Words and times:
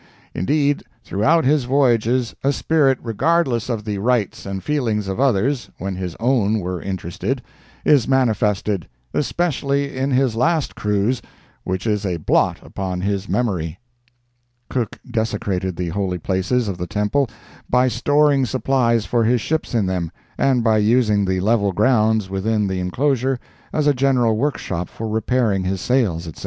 Indeed, 0.33 0.81
throughout 1.03 1.45
his 1.45 1.65
voyages 1.65 2.33
a 2.43 2.51
spirit 2.51 2.97
regardless 3.03 3.69
of 3.69 3.85
the 3.85 3.99
rights 3.99 4.47
and 4.47 4.63
feelings 4.63 5.07
of 5.07 5.19
others, 5.19 5.69
when 5.77 5.95
his 5.95 6.15
own 6.19 6.59
were 6.59 6.81
interested, 6.81 7.43
is 7.85 8.07
manifested, 8.07 8.87
especially 9.13 9.95
in 9.95 10.09
his 10.09 10.35
last 10.35 10.73
cruise, 10.73 11.21
which 11.63 11.85
is 11.85 12.03
a 12.03 12.17
blot 12.17 12.57
upon 12.63 13.01
his 13.01 13.29
memory." 13.29 13.77
Cook 14.71 14.97
desecrated 15.07 15.75
the 15.75 15.89
holy 15.89 16.17
places 16.17 16.67
of 16.67 16.79
the 16.79 16.87
temple 16.87 17.29
by 17.69 17.87
storing 17.87 18.47
supplies 18.47 19.05
for 19.05 19.23
his 19.23 19.39
ships 19.39 19.75
in 19.75 19.85
them, 19.85 20.11
and 20.35 20.63
by 20.63 20.79
using 20.79 21.25
the 21.25 21.41
level 21.41 21.73
grounds 21.73 22.27
within 22.27 22.65
the 22.65 22.79
inclosure 22.79 23.39
as 23.71 23.85
a 23.85 23.93
general 23.93 24.35
workshop 24.35 24.89
for 24.89 25.07
repairing 25.07 25.63
his 25.63 25.79
sails, 25.79 26.27
etc. 26.27 26.39